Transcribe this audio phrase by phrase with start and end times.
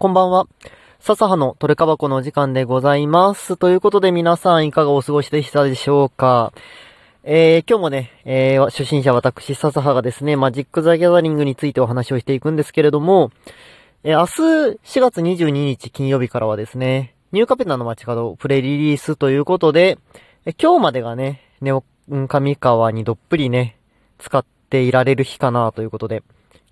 [0.00, 0.46] こんばんは。
[1.00, 3.58] 笹葉のトレカバコのお時間でございます。
[3.58, 6.54] ということで皆さんいかがお過ごしでしたでしょうか
[7.22, 13.30] えー、今日もね、えー、初心者私、笹葉がですね、マジック・ザ・ギャザリングについてお話をしていくんですけれども、
[14.02, 14.24] えー、明
[14.72, 19.98] 日4月22日金曜日からはですね、ニューカペナの街角プレリリースということで、
[20.46, 23.76] え今日までがね、ネオン上川にどっぷりね、
[24.16, 26.22] 使っていられる日かなということで、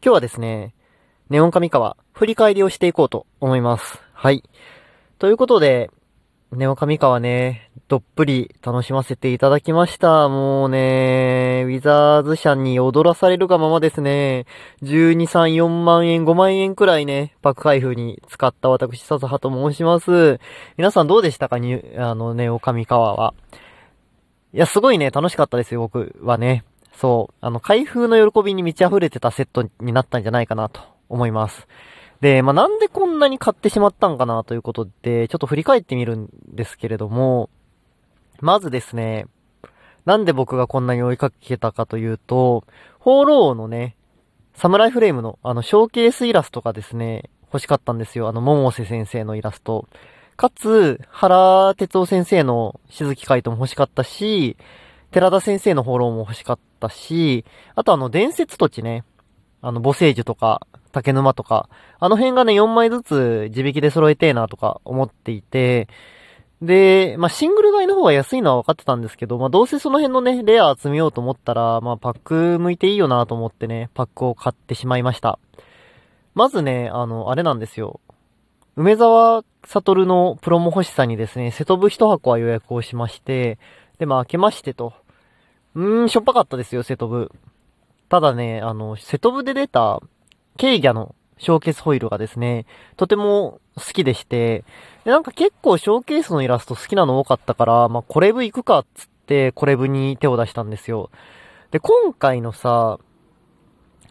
[0.03, 0.73] 今日はですね、
[1.29, 4.03] ネオン上川、振り返りをしていこうと思います。
[4.13, 4.43] はい。
[5.21, 5.89] ということで、
[6.51, 10.29] ネオ上川ね、どっぷり楽しませていただきました。
[10.29, 14.47] もうね、ウィザーズ社に踊らされるがままですね、
[14.83, 20.41] 12、3、4万円、5万円くらいね、パック開封に使った私、笹葉と申します。
[20.77, 23.33] 皆さんどうでしたかに、あの、ネオ上川は。
[24.53, 26.65] いや、すごいね、楽しかったですよ、僕はね。
[26.95, 31.69] そう、あの、開封の喜びに満ち溢れてたセットになったんじゃないかなと思います。
[32.21, 37.49] で、まあ、なんでこんなに買ってしまったんかなということで、ちょっと振り返ってみるんですけれども、
[38.41, 39.27] まずですね、
[40.05, 42.65] なんで僕がこんなに追いかけたかというと、
[42.99, 43.97] ホーローのね、
[44.55, 48.29] サムライフレームのあのショーケースイラストがですね、欲しかったんですよ。
[48.29, 49.89] あの、桃瀬先生のイラスト。
[50.37, 54.57] かつ、原哲夫先生の静木イトも欲しかったし、
[55.11, 57.45] 寺田先生のホーローも欲しかったし、
[57.75, 59.05] あとあの、伝説土地ね。
[59.61, 65.89] あの、母聖樹とか、竹沼とか、あの辺がね、4枚ずつ自引きで揃えてえなとか思っていて、
[66.63, 75.39] で、まあ、シングル買いの方が安いのは分かってたんですけど、まあ、どうせその辺のね、レア集めようと思ったら、まあ、パック向いていいよなと思ってね、パックを買ってしまいました。
[76.35, 78.01] まずね、あの、あれなんですよ。
[78.77, 83.59] 梅沢悟のプロモ欲しさにですね、瀬戸部一箱は予約をしまして、
[83.99, 84.95] で、まあ、開けましてと。
[85.75, 87.33] うーん、しょっぱかったですよ、瀬戸部。
[88.09, 90.01] ただね、あの、瀬戸部で出た、
[90.57, 94.65] ケイギャのショーケースホイールがですね、とても好きでして、
[95.05, 101.11] でなんか結構ショーケースのイラスト好きなの多かったから、まあ、コレブ行くかっつって、コレブに手を出したんですよ。
[101.71, 102.99] で、今回のさ、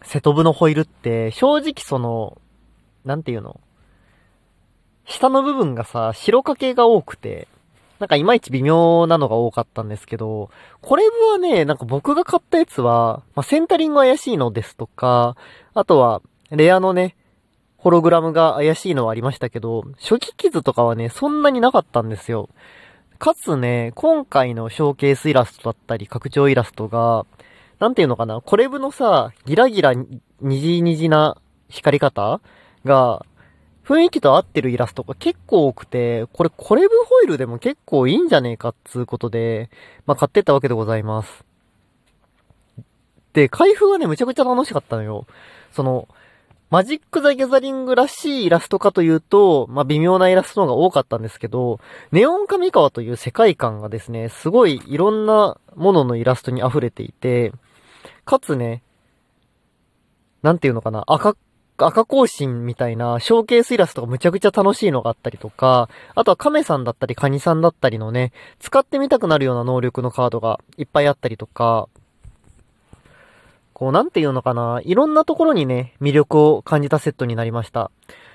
[0.02, 2.38] セトブのホイールって、正直その、
[3.04, 3.60] なんていうの？
[5.04, 7.48] 下の部分がさ、白かけが多くて、
[7.98, 10.50] なんかいまいち微妙なのが多かったんですけど、
[10.80, 15.36] これはね、なんか僕が買ったやつは、まあ、センタリング怪しいのですとか、
[15.74, 17.16] あとは、レアのね、
[17.76, 22.48] ホログラムが怪しいのはありましたけど、初期傷とかはね、そんなになかったんですよ。
[23.18, 27.26] かつね、今回のショーケースイラストだったり、拡張イラストが、
[27.80, 31.36] なんていうのかな、コレブのさ、ギラギラ、にじにじな
[31.68, 32.40] 光り方
[32.84, 33.24] が、
[33.88, 39.70] 雰囲気と合ってるイラストが結構多くて、これコレブホイールでも結構いいんじゃねえかっつうことで、
[40.04, 41.42] まあ、買ってったわけでございます。
[43.32, 45.26] で、開封はね、むちゃくちゃ楽しかったのよ。
[45.72, 46.06] その、
[46.70, 51.80] マジック・ザ・ギャザリングらしいイラストかというと、まあ、微妙なイラストの方が多かったんですけど、
[52.12, 57.52] ネオン神川という世界観がですね、すごいいろんなもののイラストに溢れていて、
[58.26, 58.82] かつね、
[60.42, 61.36] なんていうのかな、赤っ、
[61.86, 71.88] 赤行進みたいなショーケースイラストがむちゃくちゃ楽しいのがあったりとか、あとは亀さんだったりカニさんだったりのね、使ってみたくなるような能力のカードがいっぱいあったりとか、
[73.72, 77.92] こう、なんていうのかな、いろんなところにね、魅力を感じたセットになりました。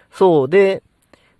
[0.09, 0.82] そう、で、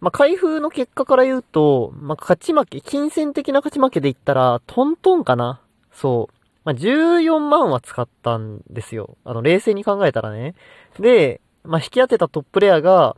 [0.02, 5.62] まあ、開封の結果から言うと、まあ、勝ち負け、金銭的な勝ち負けで言ったら、トントンかな
[5.94, 6.36] そう。
[6.66, 9.16] まあ、14万は使ったんですよ。
[9.24, 10.56] あの、冷静に考えたらね。
[11.00, 13.16] で、まあ、引き当てたトップレアが、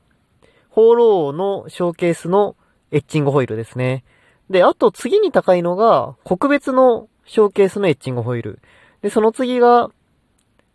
[0.70, 2.56] ホーローのショーケースの
[2.92, 4.04] エッチングホイールですね。
[4.50, 8.60] で、あと次に高いのが、国別のショーケースのエッチングホイール。
[9.02, 9.90] で、その次が、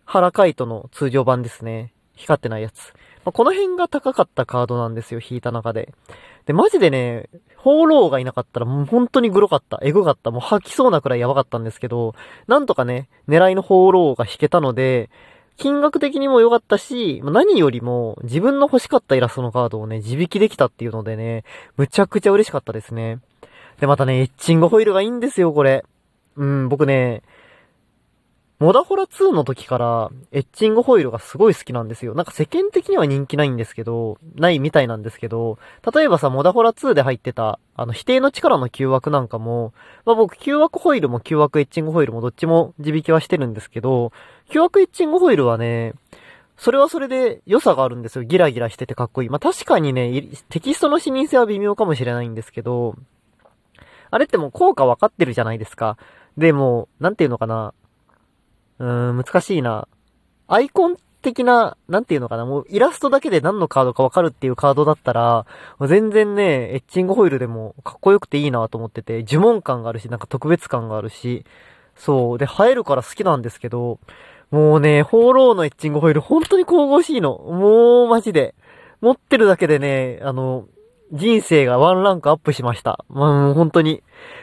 [0.04, 1.92] ハラカイトの通常版ですね。
[2.14, 2.92] 光ってないやつ。
[3.24, 5.92] まあ、この辺が高かったカードなんですよ、引いた中で。
[6.46, 9.78] で、マジでね、ホーローがいなかったらもう本当にグロかった。
[9.82, 10.30] エグかった。
[10.30, 12.14] もう吐きそうなくらいやばかったんですけど、
[12.46, 15.10] なんとかね、狙いのホーローが引けたので、
[15.56, 21.44] 金額的にも良かったし、何よりも自分の欲しかったイラストのカードをね、自引きできたっていうのでね、
[21.76, 23.18] むちゃくちゃ嬉しかったですね。
[23.78, 25.84] で、またね、エッチングホイールがいいんですよ、これ。
[26.36, 27.22] うん、僕ね、
[28.60, 32.14] モダホラ2の時から、エッチングホイールがすごい好きなんですよ。
[32.14, 35.58] なんか世間的には人気ないんですけど、ないみたいなんですけど、
[35.94, 39.72] 例えばさ、モダホラ2で入ってた、あの、否定の力の9枠なんかも、
[40.04, 44.12] まあ僕9枠ホイールも9枠エッチングホイールもどっちも自引きはしてるんですけど、
[44.50, 45.94] 9枠エッチングホイールはね、
[46.58, 48.24] それはそれで良さがあるんですよ。
[48.24, 49.28] ギラギラしててかっこいい。
[49.30, 52.94] まあ確かにね、テキストの視認性は微妙かもしれないんですけど、
[54.10, 55.96] あれってもう効果わかってるじゃないですか。
[56.36, 57.72] でも、なんていうのかな。
[58.80, 59.86] うーん、難しいな。
[60.48, 65.46] アイコン的な、なんていうのかな、もうイラストだけで何のカードかわかるっていうカードだったら、
[65.86, 71.44] 全然ね、エッチングホイールでもかっこよくていいなと思ってて、呪文感があるし、なんか特別感があるし、
[71.94, 72.38] そう。
[72.38, 74.00] で、映えるから好きなんですけど、
[74.50, 77.38] もうね、ホーローのエッチングホイール本当に神々しいの。
[77.38, 78.54] もうマジで。
[79.00, 80.66] 持ってるだけでね、あの、
[81.12, 83.04] 人生がワンランクアップしました。
[83.08, 84.02] もう本当に。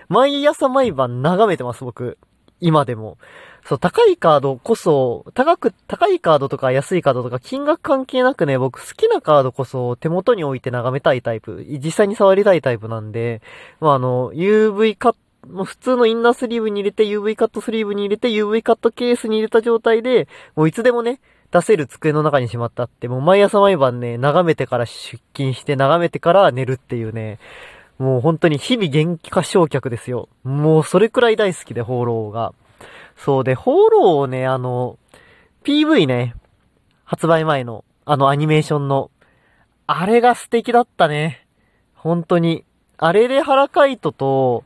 [0.09, 2.17] 毎朝毎晩眺めてます、僕。
[2.59, 3.17] 今でも。
[3.65, 13.41] そう、高いカードこそ、高く、高いカードとか安いカードとか金額関係なくね、僕好きなカードこそ手元に置いて眺めたいタイプ、実際に触りたいタイプなんで、
[13.81, 15.15] まあ、あの、UV カッ
[15.49, 21.19] もう普通のインナースリーブに入れて UV カットスリーブに入れて UV カットケースに入れた状態で、もういつでもね、
[21.51, 27.39] 出せる机の中にしまったって、もう毎朝毎晩ね、眺めてから出勤して眺めてから寝るっていうね、
[27.97, 30.29] もう本当に日々元気化焼却ですよ。
[30.43, 32.53] もうそれくらい大好きで、放浪が。
[33.15, 34.97] そうで、放浪をね、あの、
[35.63, 36.35] PV ね、
[37.03, 39.09] 発売前の、あのアニメーションの、
[39.87, 41.45] あれが素敵だったね。
[41.95, 42.63] 本当に。
[42.97, 44.63] あれでハラカイトと、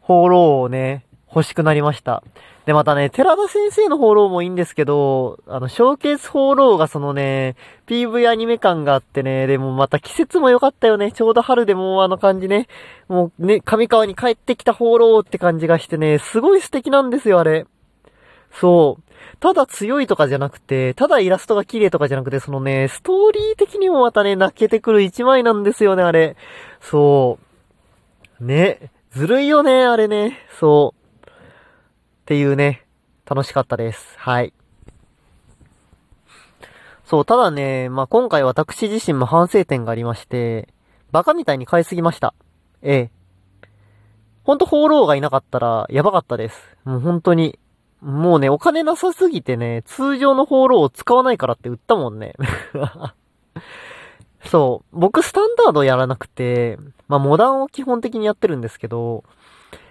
[0.00, 2.22] 放浪をね、欲しくなりました。
[2.66, 11.10] で、またね、寺田先生の放浪もいいんですけど、あの、ショーケース放浪がそのね、PV アニメ感があってね、でもまた季節も良かったよね。
[11.12, 12.68] ちょうど春でもあの感じね。
[13.08, 17.66] もうね、上川に帰ってきた放浪って感じがしてね、すごい素敵なんですよ、あれ。
[18.52, 19.02] そう。
[19.38, 26.36] ただ強いとかじゃなくて、ただイラストが綺麗とかじゃなくて、そのね、ストーリー的にもまたね、泣けてくる一枚なんですよね、あれ。
[26.80, 27.38] そ
[28.40, 28.44] う。
[28.44, 28.90] ね。
[29.12, 30.38] ずるいよね、あれね。
[30.58, 30.99] そう。
[32.30, 32.86] っていうね、
[33.26, 34.14] 楽しかったです。
[34.16, 34.52] はい。
[37.04, 40.68] そう、ただね、まあ、今回私自身も反省点がありまして、
[41.10, 42.32] バカみたいに買いすぎました。
[42.82, 43.10] ええ。
[44.44, 46.76] ほんと、放浪がいなかったら、やばかったです。
[46.84, 47.58] もう本当に。
[48.00, 52.34] もうね、お金なさすぎてね、通常の放浪を使わないからって売ったもんね。
[54.46, 54.96] そう。
[54.96, 56.78] 僕スタンダードやらなくて、
[57.08, 59.24] まあモダンを基本的にやってるんですけど、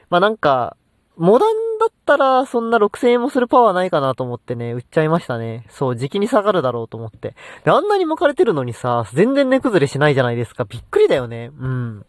[0.10, 0.78] まあなんか、
[1.20, 5.68] モダンだったらそんな6000円もするパワーないかなと思ってね、売っちゃいましたね。
[5.70, 7.36] そう、時期に下がるだろうと思って。
[7.64, 10.66] で、あんなに巻かれてるのにさ、全然値崩れしないじゃないですか。
[10.66, 11.52] びっくりだよね。
[11.60, 12.06] うん。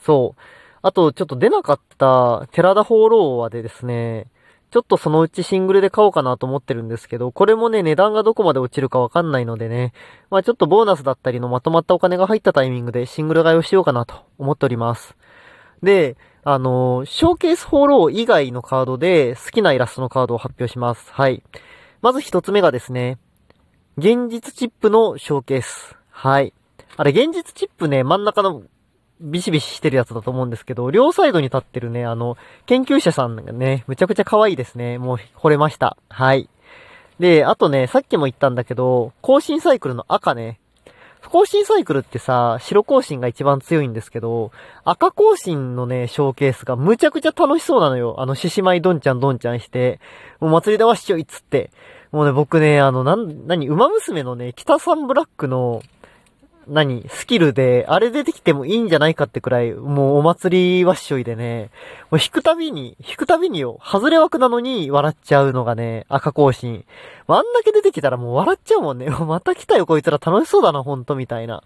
[0.00, 0.40] そう。
[0.80, 4.28] あと、ちょっと出なかった、寺田放浪話でですね、
[4.70, 9.92] ちょっとそのうちシングルで買おうかなと思ってるんですけど、これもね、値段がどこまで落ちるかわかんないのでね、
[10.30, 15.14] まあちょっとボーナスだったりのまとまったお金が入ったタイミングでシングル買いをしようかなと思っております。
[15.82, 21.10] で、あの、ショーケースフォロー以外のカードで好きなイラストのカードを発表します。
[21.10, 21.42] はい。
[22.02, 23.18] まず一つ目がですね、
[23.96, 25.96] 現実チップのショーケース。
[26.10, 26.52] はい。
[26.96, 28.62] あれ、現実チップね、真ん中の
[29.20, 32.36] ビシビシしてるやつだと思うんですけど、両サイドに立ってるね、あの、
[32.66, 34.98] 研究者さんがね、むちゃくちゃ可愛いですね。
[34.98, 35.96] もう、惚れました。
[36.10, 36.50] はい。
[37.18, 40.60] で、あとね、さっきも言ったんだけど、更新サイクルの赤ね。
[41.30, 44.52] 更新サイクルってさ、白更新が一番強いんですけど、
[44.84, 48.16] 赤更新のね、ショーケースがむちゃくちゃ楽しそうなのよ。
[48.18, 50.00] あの、獅子舞どんちゃんどんちゃんして、
[50.40, 51.70] もう祭りだわしちょいっつって。
[52.12, 55.82] もうね、僕ね、あの、なん、なに、馬娘のね、北サンブラックの、
[56.68, 61.70] 何スキルで、あれ出てきてもいいんじゃないかってくらい、もうお祭りはっしょいでね、
[62.10, 66.84] もう引くたびに、引くたびによ、外れ枠なのに笑っちゃうのがね、赤更新。
[67.26, 69.08] あんだけ出てきたらもう笑っちゃうもんね。
[69.26, 71.62] また来たよこいつら楽しそうだな、ほんとみたいな。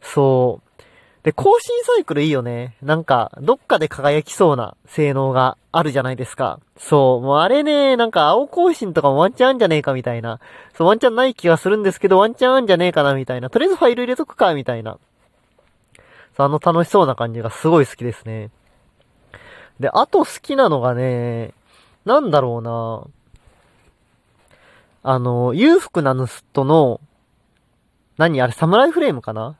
[0.00, 0.82] そう。
[1.22, 2.74] で、更新サイクルいいよね。
[2.82, 6.58] なんか、どっかで輝きそうな性能があるじゃないですか。
[6.76, 7.24] そう。
[7.24, 10.40] もうあれね、なんか青更新とかもワンチャンあんじゃねえかみたいな。
[10.76, 13.50] そう、ワンチャンない気がするんですけど、ワンチャンあんじゃねえかなみたいな。
[13.50, 14.98] とりあえずファイル入れとくか、みたいな。
[16.36, 18.50] そう、あの楽しそうな感じがすごい好きですね。
[19.78, 21.54] で、あと好きなのがね、
[22.04, 23.04] なんだろうな
[25.04, 27.00] あの、裕福なヌストの、
[28.18, 29.56] 何あれ、サムライフレームかな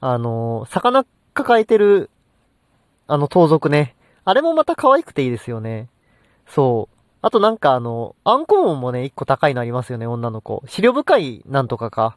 [0.00, 1.04] あの、魚
[1.34, 2.10] 抱えてる、
[3.06, 3.94] あの盗賊ね。
[4.24, 5.88] あれもまた可愛くていいですよね。
[6.46, 6.96] そう。
[7.22, 10.62] あとなんかあの、アンコモンもね、一個高いのありますよね、女の子。
[10.66, 12.16] 資料深いなんとかか。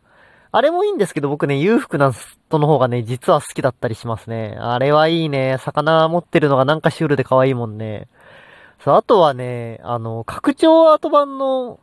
[0.51, 4.55] あれもいいんですけど、僕ね、裕福な人の方がね、実は好きだったりしますね。
[4.59, 5.57] あれはいいね。
[5.59, 8.07] 魚持ってるのがなんかシュールで可愛いもんね。
[8.79, 11.79] そう、あとはね、あの、拡張アート版の、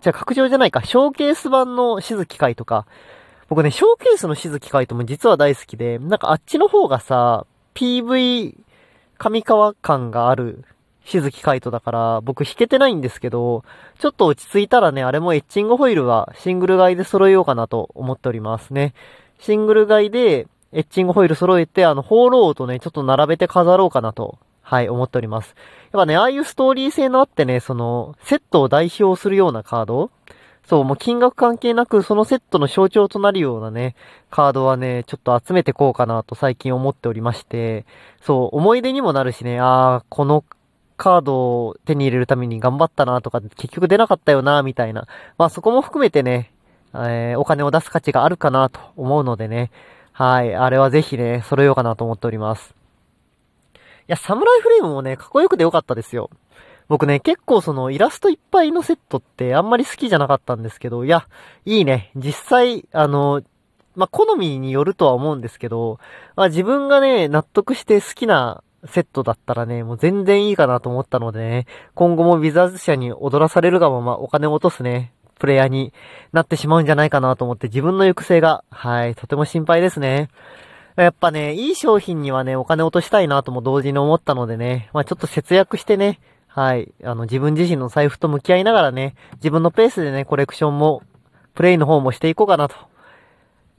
[0.00, 2.86] じゃ拡張じゃないか、ショーケース版の静木会とか、
[3.48, 8.56] 僕ね、ショーケースの静木海斗も実は大好きで、なんかあっちの方がさ、PV
[9.18, 10.64] 上川感がある
[11.04, 13.64] 静木海斗だから、僕弾けてないんですけど、
[14.00, 18.94] ちょっと落ち着いたらね、あれもエッチングホイールはシングル買いで揃えようかなと思っておりますね。
[19.38, 25.54] シングル買いで、エッチングホイール揃えて、あの、ホーローとね、ちょっと並べて飾ろうかなと、はい、思っております。
[25.92, 30.10] やっぱね、ああいうストーリー性のあってね、その、セットを代表するようなカード
[30.66, 33.94] そう、もう金額関係なく、そのセットの象徴となるようなね、
[34.30, 37.86] カードはね、ちょっと集めてこうかなと最近思っておりまして、
[38.20, 40.44] そう、思い出にもなるしね、あー、この
[40.96, 45.06] カードを手に入れるために頑張ったなとか、結局出なかったよな、みたいな。
[45.38, 46.52] まあそこも含めてね、
[46.94, 49.70] えー、お金を出す価値があるかなと思うのでね、
[50.12, 52.74] はい、あれはぜひね、揃えようかなと思っております。
[53.74, 56.30] いや、サムライフレームもね、かっこよくてよかったですよ。
[56.88, 61.26] 僕ね、結構そのイラストいっぱいのセットってあんまり好きじゃなかったんですけど、いや、
[61.64, 62.12] いいね。
[62.14, 63.42] 実際、あの、
[63.96, 65.98] まあ、好みによるとは思うんですけど、
[66.36, 75.92] まあ、自分がね、納得して好きなセットだったらね、もう全然いいかなと思ったのでね、今後もビザーズ社に踊らされるがままお金を落とすね、プレイヤーに
[76.32, 80.28] なってしまうんじゃないかなと思って自分の行く末が、はい、とても心配ですね。
[80.96, 86.20] やっぱね、いい商品にはね、お金落としたいなとも同時に思ったのでね、まあちょっと節約してね、
[86.56, 86.90] はい。
[87.04, 91.02] あの、自分自身の財布と向き合いながらね、自分のペースでね、コレクションも、
[91.52, 92.76] プレイの方もしていこうかなと、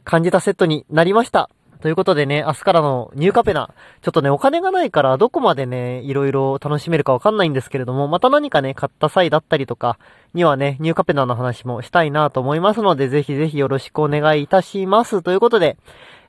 [0.03, 1.49] 感じたセットになりました。
[1.81, 3.71] ということでね、明日からのニューカペナ。
[4.03, 9.97] ちょっとね、お金がないからどこまでね、いろいろ楽しめるかわかんないんですけれども、また何かね、買った際だったりとか
[10.35, 15.23] にはね、ニューカペナの話もしたいなと思いますので、ぜひぜひよろしくお願いいたします。
[15.23, 15.77] ということで、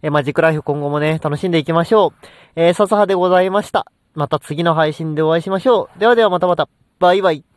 [0.00, 2.26] えマジックライフ今後もね、楽しんでいきましょう。
[2.56, 3.92] えー、笹葉でございました。
[4.18, 6.00] また次の配信でお会いしましょう。
[6.00, 6.68] ではではまたまた。
[6.98, 7.47] バイバイ。